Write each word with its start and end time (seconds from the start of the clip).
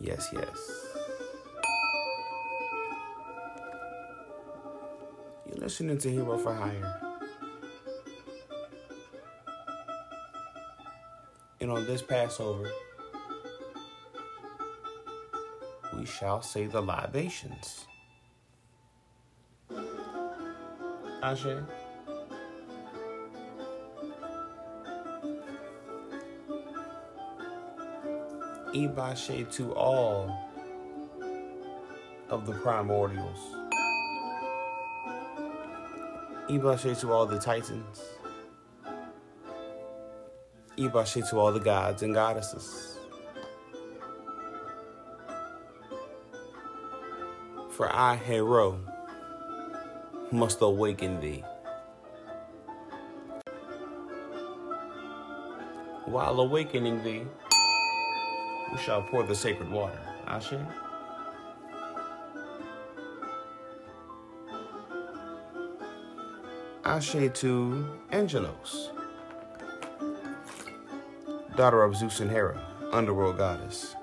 Yes, 0.00 0.28
yes. 0.32 0.86
You're 5.46 5.56
listening 5.56 5.98
to 5.98 6.10
Hero 6.10 6.38
for 6.38 6.54
Hire. 6.54 7.00
And 11.60 11.70
on 11.70 11.86
this 11.86 12.02
Passover, 12.02 12.70
we 15.96 16.06
shall 16.06 16.42
say 16.42 16.66
the 16.66 16.80
libations. 16.80 17.86
Ashe. 21.22 21.46
Ibashe 28.74 29.50
to 29.56 29.72
all 29.72 30.30
of 32.28 32.44
the 32.44 32.52
primordials. 32.52 33.38
Ibashe 36.50 37.00
to 37.00 37.12
all 37.12 37.24
the 37.24 37.38
titans. 37.38 38.02
Ibashe 40.76 41.28
to 41.30 41.38
all 41.38 41.50
the 41.50 41.60
gods 41.60 42.02
and 42.02 42.12
goddesses. 42.12 42.98
For 47.70 47.90
I, 47.90 48.16
Hero, 48.16 48.78
must 50.30 50.60
awaken 50.60 51.20
thee. 51.20 51.42
While 56.04 56.40
awakening 56.40 57.02
thee, 57.02 57.24
we 58.72 58.78
shall 58.78 59.02
pour 59.02 59.22
the 59.22 59.34
sacred 59.34 59.70
water. 59.70 59.98
Ashe. 60.26 60.54
Ashe 66.84 67.30
to 67.34 67.86
Angelos, 68.12 68.90
daughter 71.54 71.82
of 71.82 71.94
Zeus 71.94 72.20
and 72.20 72.30
Hera, 72.30 72.58
underworld 72.92 73.36
goddess. 73.36 73.94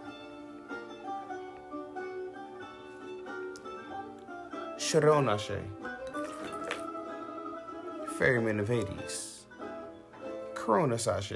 Charon 4.77 5.27
Ashe, 5.27 5.51
ferryman 8.17 8.59
of 8.59 8.67
Hades. 8.67 9.45
Cronus 10.53 11.07
Ashe, 11.07 11.33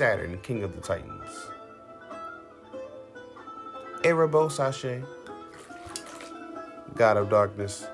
Saturn, 0.00 0.38
king 0.38 0.62
of 0.62 0.74
the 0.74 0.80
Titans. 0.80 1.50
Erebos 4.00 4.58
Ashe, 4.58 5.04
god 6.94 7.18
of 7.18 7.28
darkness. 7.28 7.86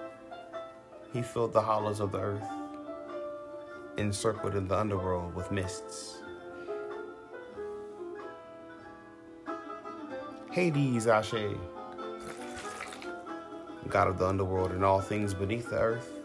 He 1.12 1.20
filled 1.20 1.52
the 1.52 1.62
hollows 1.62 1.98
of 1.98 2.12
the 2.12 2.20
earth, 2.20 2.48
encircled 3.96 4.54
in 4.54 4.68
the 4.68 4.78
underworld 4.78 5.34
with 5.34 5.50
mists. 5.50 6.18
Hades 10.52 11.08
Ashe, 11.08 11.56
god 13.88 14.06
of 14.06 14.18
the 14.20 14.28
underworld 14.28 14.70
and 14.70 14.84
all 14.84 15.00
things 15.00 15.34
beneath 15.34 15.70
the 15.70 15.80
earth. 15.80 16.15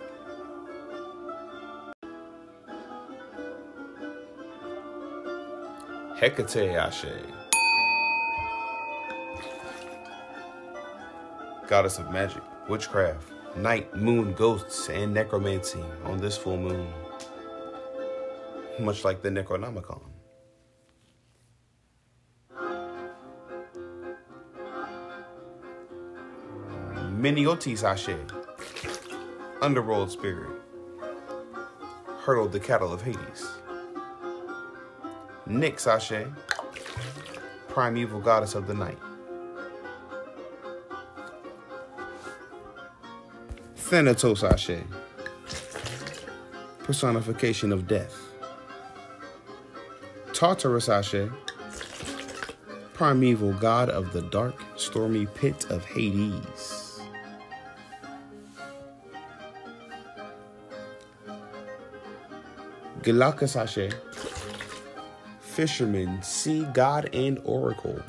Hecate 6.22 6.75
Ashe, 6.75 7.08
goddess 11.66 11.97
of 11.97 12.12
magic, 12.12 12.44
witchcraft, 12.69 13.28
night, 13.57 13.95
moon, 13.95 14.34
ghosts, 14.34 14.88
and 14.90 15.16
necromancy 15.16 15.84
on 16.03 16.19
this 16.19 16.38
full 16.38 16.57
moon, 16.57 16.88
much 18.79 19.03
like 19.03 19.23
the 19.23 19.29
Necronomicon. 19.29 20.00
Menoetes 27.18 27.84
Ashe, 27.84 28.16
underworld 29.59 30.12
spirit, 30.12 30.51
hurdled 32.19 32.51
the 32.51 32.59
cattle 32.59 32.94
of 32.94 33.01
Hades. 33.01 33.47
Nyx 35.51 35.85
Ashe, 35.85 36.28
primeval 37.67 38.22
goddess 38.22 38.56
of 38.56 38.67
the 38.67 38.73
night. 38.73 38.97
Thanatos 43.75 44.45
Ashe, 44.45 44.81
personification 46.84 47.73
of 47.73 47.85
death. 47.85 48.17
Tartarus 50.31 50.88
Ashe, 50.88 51.29
primeval 52.94 53.51
god 53.51 53.89
of 53.89 54.13
the 54.13 54.22
dark, 54.22 54.56
stormy 54.78 55.25
pit 55.25 55.69
of 55.69 55.83
Hades. 55.83 57.01
Glaucus 63.01 63.57
Ashe, 63.57 63.91
fisherman, 65.51 66.22
sea 66.23 66.63
god, 66.73 67.13
and 67.13 67.39
oracle. 67.44 68.01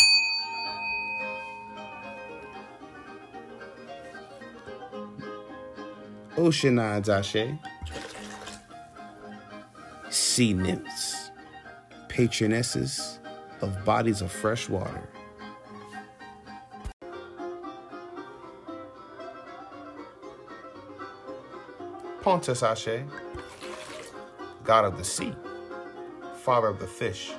Oceanides 6.37 7.09
Ashe, 7.09 7.59
sea 10.09 10.55
nymphs, 10.55 11.33
patronesses 12.09 13.19
of 13.61 13.85
bodies 13.85 14.23
of 14.23 14.31
fresh 14.31 14.69
water. 14.69 15.09
Pontus 22.21 22.63
Ashe, 22.63 23.03
god 24.63 24.85
of 24.85 24.97
the 24.97 25.05
sea, 25.05 25.35
father 26.43 26.67
of 26.67 26.81
the 26.81 26.87
fish, 26.89 27.31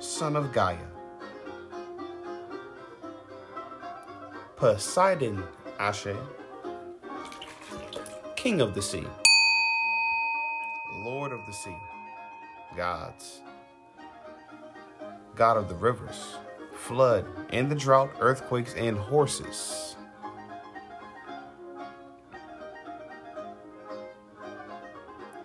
son 0.00 0.34
of 0.34 0.52
Gaia. 0.52 0.88
Poseidon 4.56 5.44
Ashe, 5.78 6.08
king 8.34 8.60
of 8.60 8.74
the 8.74 8.82
sea, 8.82 9.06
lord 11.04 11.30
of 11.30 11.46
the 11.46 11.52
sea, 11.52 11.76
gods, 12.76 13.42
god 15.36 15.56
of 15.56 15.68
the 15.68 15.76
rivers, 15.76 16.34
flood 16.74 17.24
and 17.50 17.70
the 17.70 17.76
drought, 17.76 18.10
earthquakes 18.18 18.74
and 18.74 18.98
horses. 18.98 19.94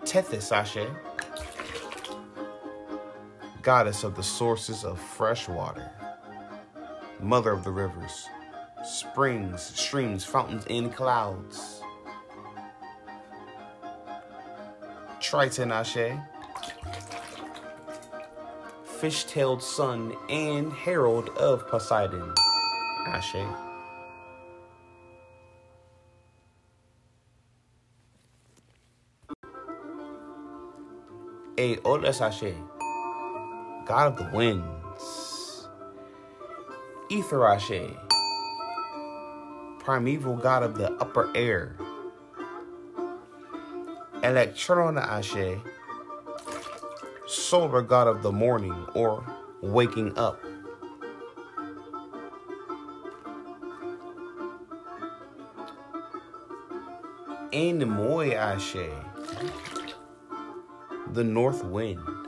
Tethys 0.04 0.50
Ashe, 0.50 0.88
goddess 3.62 4.02
of 4.02 4.16
the 4.16 4.22
sources 4.22 4.84
of 4.84 5.00
fresh 5.00 5.48
water, 5.48 5.90
mother 7.20 7.52
of 7.52 7.62
the 7.62 7.70
rivers, 7.70 8.26
springs, 8.84 9.62
streams, 9.62 10.24
fountains, 10.24 10.66
and 10.68 10.92
clouds. 10.92 11.80
Triton 15.20 15.70
Ashe, 15.70 16.18
fish 18.84 19.24
tailed 19.24 19.62
son 19.62 20.12
and 20.28 20.72
herald 20.72 21.28
of 21.30 21.68
Poseidon. 21.68 22.34
Ashe. 23.06 23.36
Aeolus 31.58 32.20
Ashe, 32.20 32.54
god 33.92 34.06
of 34.06 34.16
the 34.16 34.34
winds. 34.34 35.68
Aether 37.10 37.46
Ashe, 37.46 37.92
primeval 39.80 40.34
god 40.34 40.62
of 40.62 40.78
the 40.78 40.90
upper 40.92 41.30
air. 41.36 41.76
Electrona 44.22 45.02
Ashe, 45.02 45.60
solar 47.26 47.82
god 47.82 48.08
of 48.08 48.22
the 48.22 48.32
morning 48.32 48.72
or 48.94 49.26
waking 49.60 50.16
up. 50.16 50.42
Ashe, 58.32 58.88
the 61.12 61.22
north 61.22 61.62
wind. 61.62 62.21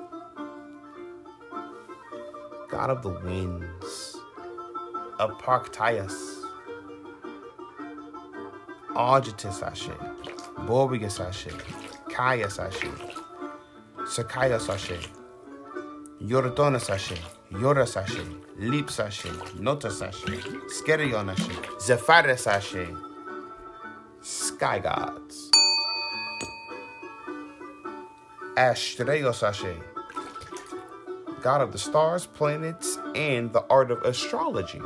God 2.74 2.90
of 2.90 3.02
the 3.02 3.08
winds, 3.08 4.16
of 5.20 5.30
Aparctius, 5.30 6.42
Argitus 8.96 9.62
Ashe, 9.62 9.90
Borbigus 10.66 11.20
Ashe, 11.20 11.54
Caius 12.10 12.58
Ashe, 12.58 12.88
Sakaius 14.06 14.68
Ashe, 14.68 15.08
Yordonis 16.20 16.90
Ashe, 16.90 17.22
Yoras 17.52 17.96
Ashe, 17.96 18.24
Leaps 18.58 18.98
Ashe, 18.98 19.30
Notus 19.60 20.02
Ashe, 20.02 20.24
Skiron 20.66 21.30
Ashe, 21.30 21.56
Zephyrus 21.80 22.48
Ashe, 22.48 22.88
Sky 24.20 24.80
Gods, 24.80 25.48
Astraeus 28.56 29.44
Ashe, 29.44 29.93
God 31.44 31.60
of 31.60 31.72
the 31.72 31.78
stars, 31.78 32.24
planets, 32.24 32.98
and 33.14 33.52
the 33.52 33.62
art 33.68 33.90
of 33.90 34.00
astrology. 34.00 34.80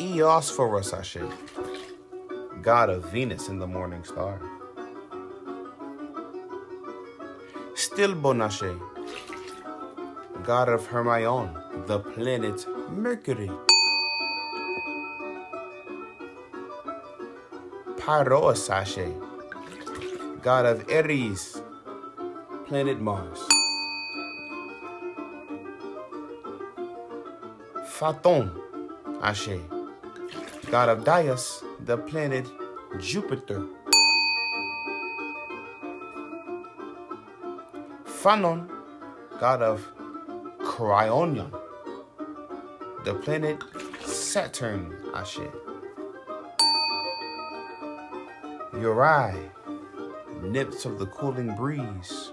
Eosphoros 0.00 0.92
Ashe, 0.98 1.22
God 2.60 2.90
of 2.90 3.08
Venus 3.12 3.46
and 3.46 3.62
the 3.62 3.68
morning 3.68 4.02
star. 4.02 4.40
Stilbon 7.74 8.42
Ashe, 8.42 8.74
God 10.42 10.68
of 10.68 10.84
Hermione, 10.86 11.56
the 11.86 12.00
planet 12.00 12.66
Mercury. 12.90 13.48
Pyros 18.06 18.70
Ashe, 18.70 19.08
God 20.40 20.64
of 20.64 20.88
Aries, 20.88 21.60
planet 22.68 23.00
Mars. 23.00 23.40
Phaethon 27.98 28.52
Ashe, 29.20 29.58
God 30.70 30.88
of 30.88 31.02
Dias, 31.02 31.64
the 31.80 31.98
planet 31.98 32.46
Jupiter. 33.00 33.66
Phanon, 38.04 38.70
God 39.40 39.62
of 39.62 39.84
Cryonion, 40.60 41.50
the 43.02 43.14
planet 43.14 43.64
Saturn. 44.04 44.94
Ashe. 45.12 45.40
Uri, 48.80 49.34
nymphs 50.42 50.84
of 50.84 50.98
the 50.98 51.06
cooling 51.06 51.54
breeze. 51.56 52.32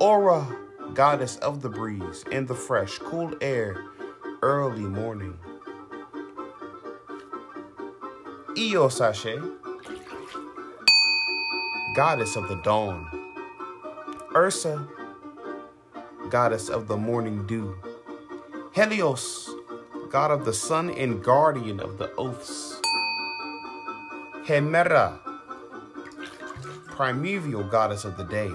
Aura, 0.00 0.44
goddess 0.92 1.36
of 1.36 1.62
the 1.62 1.68
breeze 1.68 2.24
and 2.32 2.48
the 2.48 2.54
fresh, 2.54 2.98
cool 2.98 3.32
air, 3.40 3.76
early 4.42 4.82
morning. 4.82 5.38
Eos 8.56 9.00
Ashe, 9.00 9.38
goddess 11.94 12.34
of 12.34 12.48
the 12.48 12.60
dawn. 12.64 13.06
Ursa, 14.34 14.88
goddess 16.28 16.68
of 16.68 16.88
the 16.88 16.96
morning 16.96 17.46
dew. 17.46 17.76
Helios, 18.72 19.48
god 20.10 20.32
of 20.32 20.44
the 20.44 20.52
sun 20.52 20.90
and 20.90 21.22
guardian 21.22 21.78
of 21.78 21.98
the 21.98 22.12
oaths. 22.16 22.80
Hemera, 24.44 25.23
primeval 26.94 27.64
goddess 27.64 28.04
of 28.04 28.16
the 28.16 28.22
day. 28.22 28.52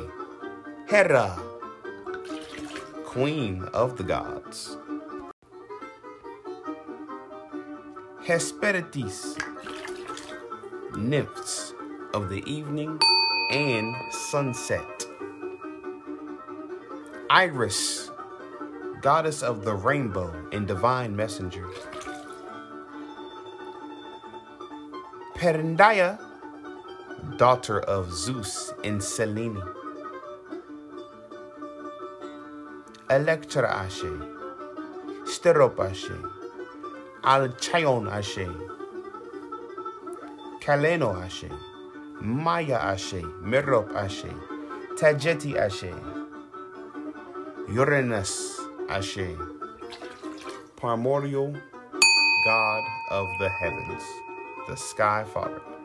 Hera, 0.88 1.38
queen 3.04 3.64
of 3.74 3.98
the 3.98 4.04
gods. 4.04 4.78
Hesperides, 8.26 9.36
nymphs 10.96 11.74
of 12.14 12.30
the 12.30 12.42
evening 12.50 12.98
and 13.52 13.94
sunset. 14.10 15.06
Iris, 17.30 18.10
goddess 19.02 19.44
of 19.44 19.66
the 19.66 19.74
rainbow 19.74 20.34
and 20.54 20.66
divine 20.66 21.14
messenger. 21.14 21.68
Perindaya, 25.36 26.29
daughter 27.40 27.80
of 27.80 28.12
Zeus 28.12 28.74
and 28.84 29.02
Selene. 29.02 29.64
Electra 33.10 33.74
Ashe, 33.86 34.12
Sterop 35.24 35.80
Ashe, 35.80 36.12
Alcyone 37.24 38.12
Ashe, 38.12 38.46
Kaleno 40.60 41.16
Ashe, 41.24 41.50
Maya 42.20 42.78
Ashe, 42.78 43.24
Merop 43.42 43.96
Ashe, 43.96 44.34
Taygete 44.98 45.56
Ashe, 45.56 45.94
Uranus 47.70 48.60
Ashe, 48.90 49.30
primordial 50.76 51.56
god 52.44 52.84
of 53.12 53.28
the 53.40 53.48
heavens, 53.48 54.04
the 54.68 54.76
sky 54.76 55.24
father. 55.34 55.79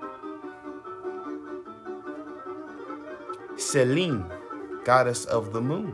Selene, 3.74 4.24
goddess 4.84 5.24
of 5.24 5.52
the 5.52 5.60
moon. 5.60 5.92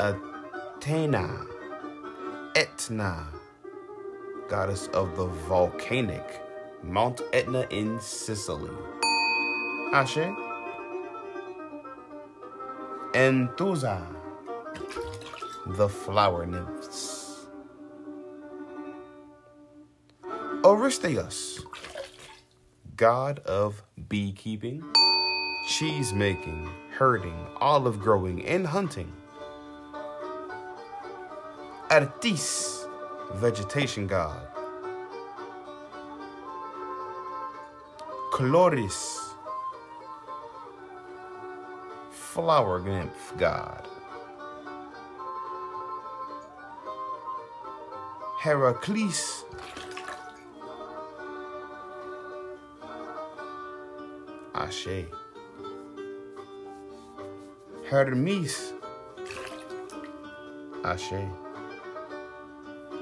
Athena, 0.00 1.46
Etna, 2.56 3.28
goddess 4.48 4.88
of 4.88 5.16
the 5.16 5.26
volcanic 5.46 6.42
Mount 6.82 7.20
Etna 7.32 7.64
in 7.70 8.00
Sicily. 8.00 8.74
Ashe. 9.92 10.26
Enthusa, 13.12 14.04
the 15.78 15.88
flower 15.88 16.44
nymphs. 16.44 17.13
Aristaeus, 20.64 21.62
god 22.96 23.40
of 23.40 23.82
beekeeping, 24.08 24.82
cheese 25.68 26.14
making, 26.14 26.70
herding, 26.90 27.36
olive 27.58 28.00
growing, 28.00 28.42
and 28.46 28.66
hunting. 28.66 29.12
Artis, 31.90 32.86
vegetation 33.34 34.06
god. 34.06 34.40
Chloris, 38.32 39.34
flower 42.10 42.80
nymph 42.80 43.34
god. 43.36 43.86
Heracles, 48.40 49.44
Ashe. 54.64 55.04
Hermes, 57.86 58.72
Ashe. 60.82 61.28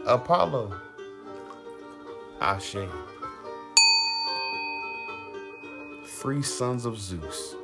Apollo, 0.05 0.75
Ashe. 2.41 2.89
Three 6.05 6.43
sons 6.43 6.85
of 6.85 6.99
Zeus. 6.99 7.55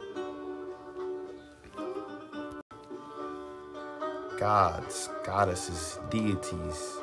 Gods, 4.38 5.08
goddesses, 5.24 5.98
deities, 6.08 6.98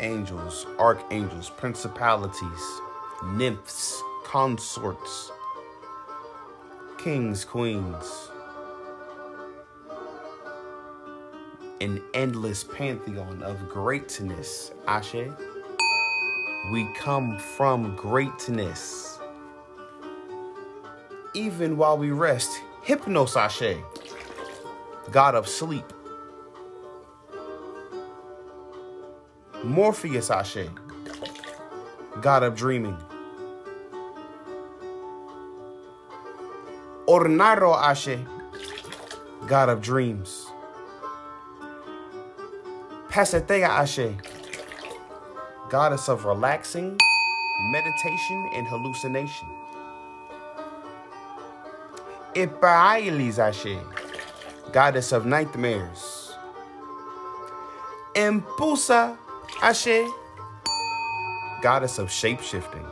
angels, 0.00 0.66
archangels, 0.78 1.50
principalities, 1.50 2.80
nymphs, 3.34 4.02
consorts, 4.24 5.30
kings, 7.02 7.46
queens, 7.46 8.28
an 11.80 12.02
endless 12.12 12.62
pantheon 12.62 13.42
of 13.42 13.70
greatness, 13.70 14.72
Ashe. 14.86 15.30
We 16.72 16.92
come 16.94 17.38
from 17.38 17.96
greatness. 17.96 19.18
Even 21.32 21.78
while 21.78 21.96
we 21.96 22.10
rest, 22.10 22.60
Hypnos 22.84 23.34
Ashe, 23.34 23.78
God 25.10 25.34
of 25.34 25.48
sleep. 25.48 25.90
Morpheus 29.64 30.30
Ashe, 30.30 30.68
God 32.20 32.42
of 32.42 32.54
dreaming. 32.54 32.98
Ornaro 37.10 37.76
Ashe, 37.76 38.24
God 39.48 39.68
of 39.68 39.82
dreams. 39.82 40.46
Pasithea 43.08 43.66
Ashe, 43.68 44.14
goddess 45.68 46.08
of 46.08 46.24
relaxing, 46.24 46.96
meditation, 47.72 48.50
and 48.54 48.64
hallucination. 48.68 49.48
Ipailis 52.34 53.40
Ashe, 53.40 53.76
goddess 54.70 55.10
of 55.10 55.26
nightmares. 55.26 56.32
Impulsa 58.14 59.18
Ashe, 59.60 60.06
goddess 61.60 61.98
of 61.98 62.06
shapeshifting. 62.08 62.89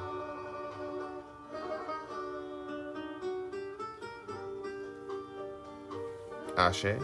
Ashe, 6.58 6.96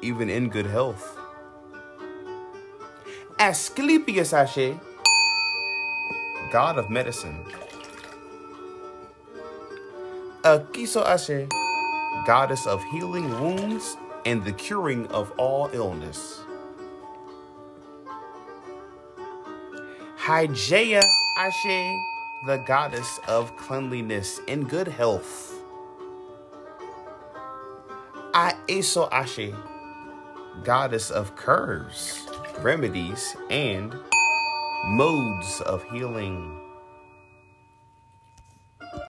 even 0.00 0.30
in 0.30 0.48
good 0.48 0.66
health. 0.66 1.18
Asclepius 3.40 4.32
Ashe, 4.32 4.78
god 6.52 6.78
of 6.78 6.88
medicine. 6.90 7.44
Akiso 10.42 11.04
Ashe, 11.04 11.48
goddess 12.26 12.64
of 12.64 12.80
healing 12.92 13.28
wounds 13.40 13.96
and 14.24 14.44
the 14.44 14.52
curing 14.52 15.08
of 15.08 15.32
all 15.36 15.68
illness. 15.72 16.40
Hygeia 20.16 21.02
Ashe, 21.38 21.98
the 22.46 22.62
goddess 22.66 23.18
of 23.26 23.56
cleanliness 23.56 24.40
and 24.46 24.68
good 24.70 24.86
health. 24.86 25.53
Aeso 28.68 29.08
Ashe, 29.12 29.52
goddess 30.62 31.10
of 31.10 31.36
curves, 31.36 32.26
remedies, 32.60 33.36
and 33.50 33.94
modes 34.86 35.60
of 35.66 35.84
healing. 35.92 36.63